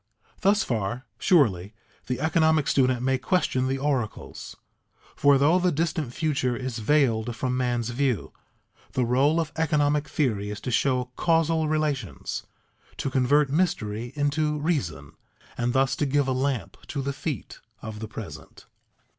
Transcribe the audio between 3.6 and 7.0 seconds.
the oracles; for though the distant future is